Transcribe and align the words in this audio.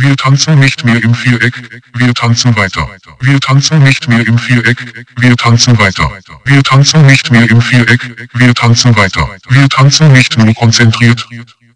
Wir 0.00 0.16
tanzen 0.16 0.58
nicht 0.58 0.82
mehr 0.82 1.02
im 1.02 1.14
Viereck, 1.14 1.52
wir 1.92 2.14
tanzen 2.14 2.56
weiter. 2.56 2.88
Wir 3.20 3.38
tanzen 3.38 3.82
nicht 3.82 4.08
mehr 4.08 4.26
im 4.26 4.38
Viereck, 4.38 4.78
wir 5.18 5.36
tanzen 5.36 5.78
weiter. 5.78 6.10
Wir 6.46 6.62
tanzen 6.62 7.04
nicht 7.04 7.30
mehr 7.30 7.50
im 7.50 7.60
Viereck, 7.60 8.00
wir 8.32 8.54
tanzen 8.54 8.96
weiter. 8.96 9.28
Wir 9.50 9.68
tanzen 9.68 10.10
nicht 10.12 10.38
nur 10.38 10.54
konzentriert, 10.54 11.28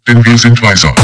denn 0.07 0.25
wir 0.25 0.39
sind 0.39 0.59
weiser. 0.63 0.95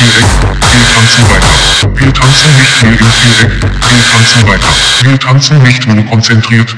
Viereck, 0.00 0.24
wir 0.62 0.88
tanzen 0.94 1.28
weiter. 1.30 1.52
Wir 1.94 2.14
tanzen 2.14 2.50
nicht 2.58 2.82
mehr 2.82 2.92
im 2.92 3.60
wir 3.60 4.06
tanzen 4.08 4.48
weiter. 4.48 4.68
Wir 5.02 5.18
tanzen 5.18 5.62
nicht 5.62 5.86
nur 5.86 6.04
konzentriert, 6.06 6.74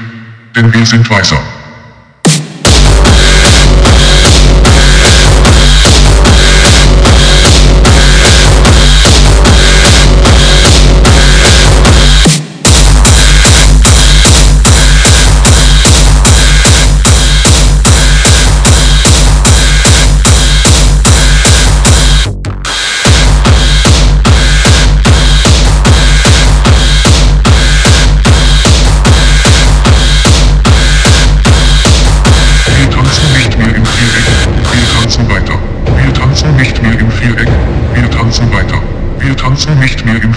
denn 0.55 0.73
wir 0.73 0.85
sind 0.85 1.09
weiser. 1.09 1.41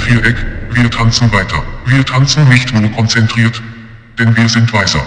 Viereck, 0.07 0.37
wir 0.71 0.89
tanzen 0.89 1.33
weiter. 1.33 1.65
Wir 1.85 2.07
tanzen 2.07 2.49
nicht 2.49 2.73
nur 2.73 2.89
konzentriert, 2.93 3.61
denn 4.17 4.37
wir 4.37 4.49
sind 4.49 4.73
weiser. 4.73 5.05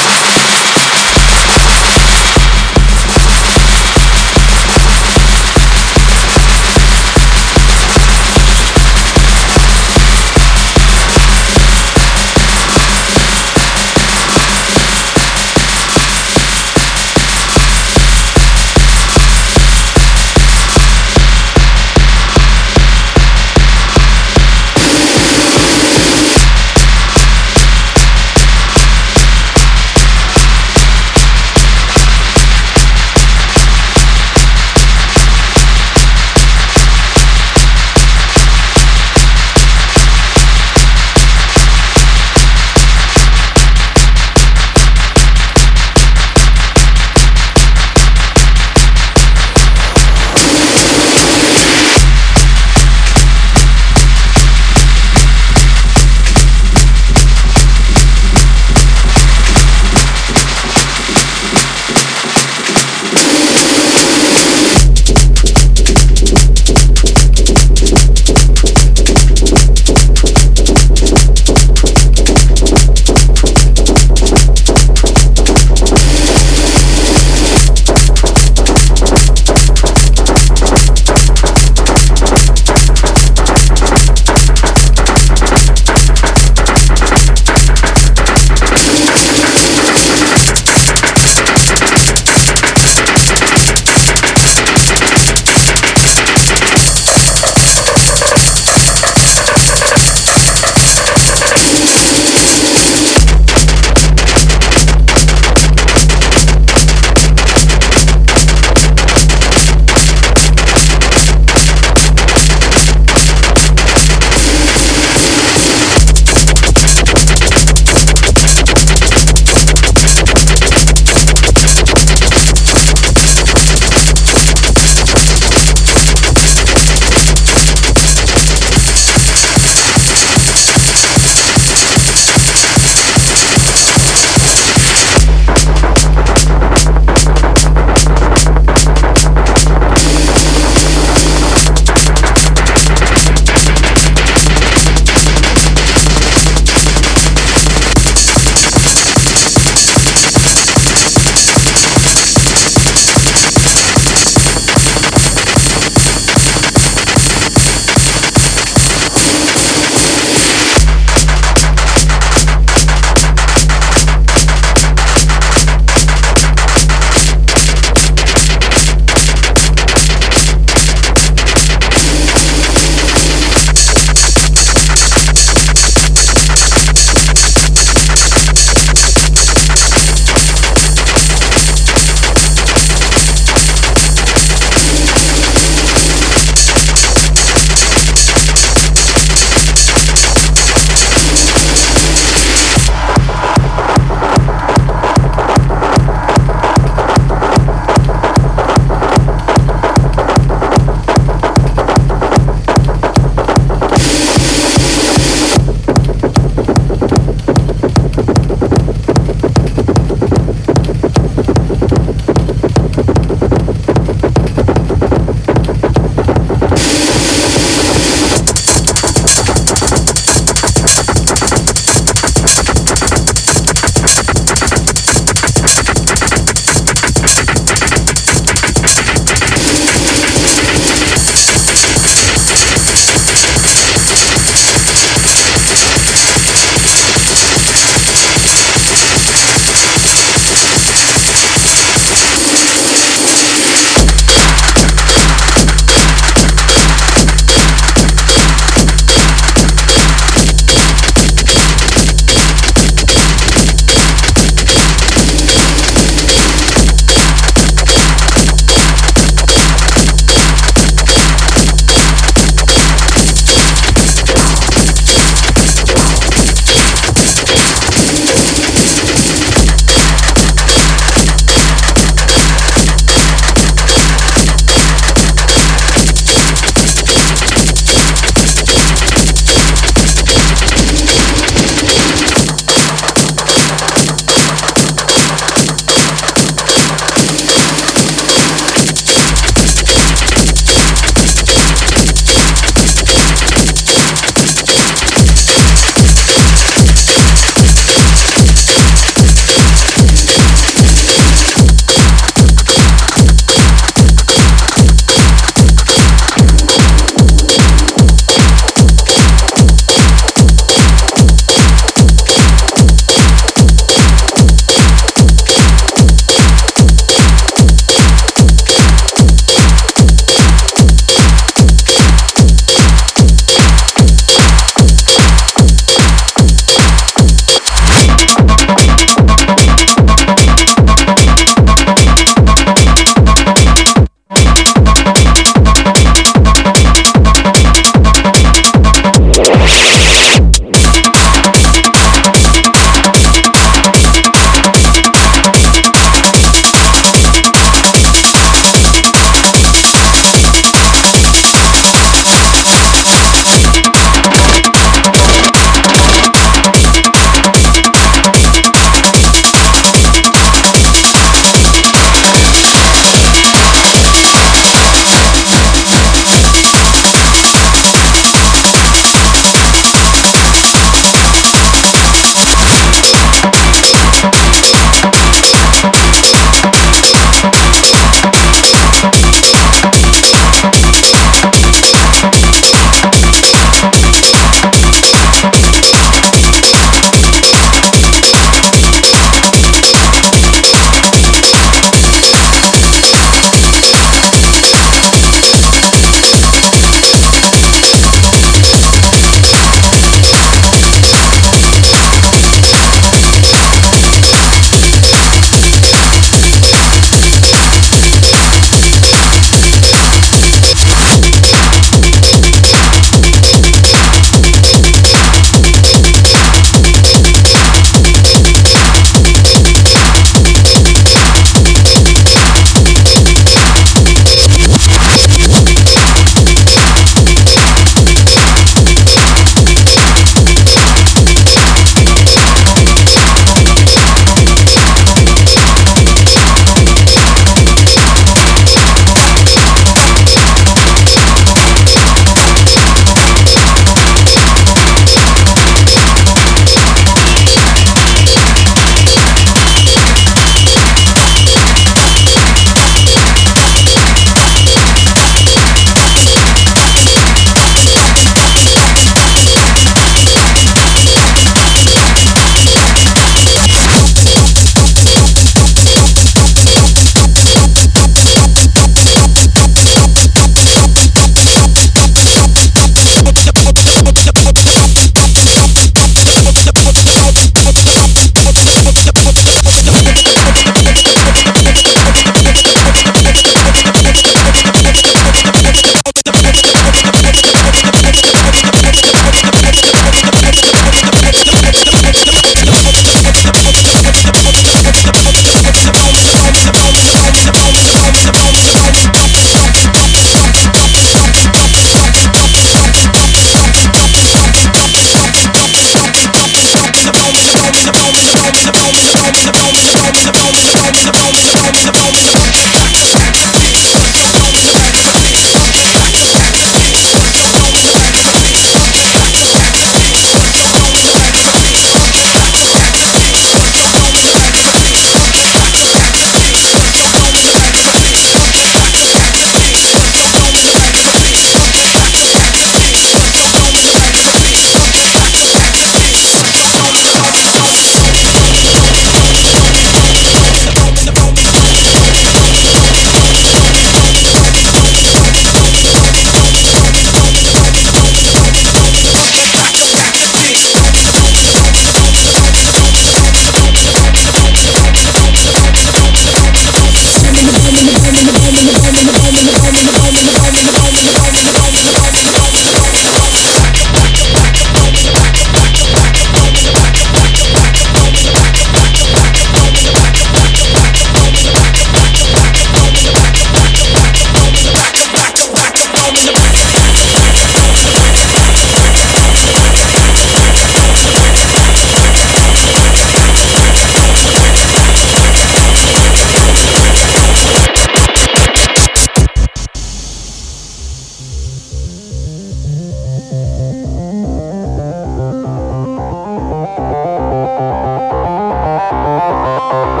Thank 599.68 600.00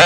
you. 0.00 0.05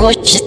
короче 0.00 0.39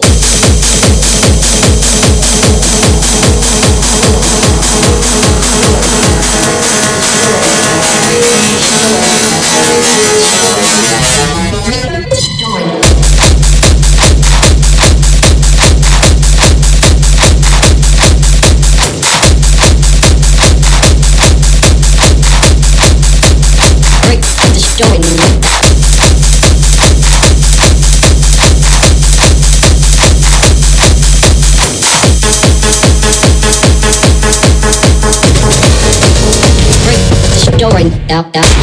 to 38.33 38.62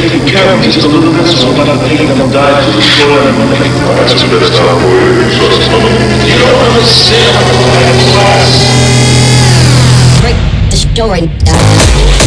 taking 0.00 0.26
care 0.26 0.56
of 0.56 0.62
these 0.64 0.76
polluters 0.76 1.44
will 1.44 1.52
not 1.60 1.76
feed 1.84 2.00
and 2.00 2.32
die 2.32 2.64
to 2.64 2.70
the 2.72 2.80
soil 2.80 3.20
and 3.20 3.50
make 3.52 3.68
That's 4.00 4.24
better 4.24 4.48
time 4.48 4.80
for 4.80 4.96
you, 4.96 5.28
You 6.24 6.36
don't 6.40 6.60
understand 6.72 7.36
what 7.60 7.76
I 7.76 7.92
Break 10.22 10.38
the 10.70 10.76
story 10.76 11.28
down. 11.44 12.19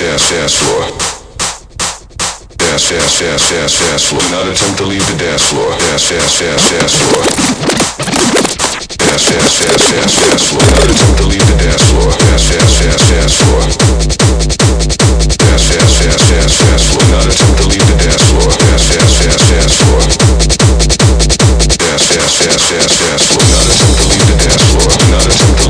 dance, 0.00 0.30
dance 0.32 0.56
floor. 0.56 0.84
Dance, 2.56 2.88
dance, 2.88 3.20
dance, 3.20 3.50
dance, 3.52 3.78
dance 3.84 4.04
floor. 4.08 4.22
Do 4.24 4.30
not 4.32 4.48
attempt 4.48 4.78
to 4.78 4.84
leave 4.88 5.04
the 5.04 5.16
dance 5.20 5.44
floor. 5.52 5.76
Dance, 5.76 6.08
dance, 6.08 6.40
dance, 6.40 6.70
dance 6.72 6.94
floor. 6.96 7.20
Dance, 8.96 9.28
dance, 9.28 9.60
dance, 9.60 9.84
dance, 9.92 10.16
dance 10.16 10.44
floor. 10.48 10.64
Do 10.64 10.72
not 10.72 10.88
attempt 10.88 11.16
to 11.20 11.26
leave 11.28 11.44
the 11.44 11.56
dance 11.60 11.84
floor. 11.92 12.08
Dance, 12.16 12.48
dance, 12.48 12.80
dance, 12.80 13.04
dance 13.12 13.34
floor. 13.36 13.60
Dance, 15.36 15.68
dance, 15.68 15.94
dance, 16.00 16.24
dance, 16.32 16.54
dance 16.64 16.84
floor. 16.88 17.04
Do 17.04 17.12
not 17.12 17.28
attempt 17.28 17.56
to 17.60 17.66
leave 17.68 17.84
the 17.84 17.96
dance 18.00 18.24
floor. 18.24 18.48
Dance, 18.56 18.86
dance, 18.96 19.14
dance, 19.20 19.44
dance 19.52 19.74
floor. 19.84 20.00
Dance, 21.76 22.08
dance, 22.08 22.34
dance, 22.40 22.64
dance, 22.72 22.94
dance 23.04 23.24
floor. 23.28 23.44
Do 23.44 23.52
not 23.52 23.68
attempt 23.68 24.00
to 24.00 24.06
leave 24.08 24.26
the 24.32 24.36
dance 24.48 24.64
floor. 24.64 24.88
Do 24.96 25.06
not 25.12 25.28
attempt 25.28 25.60
to 25.60 25.69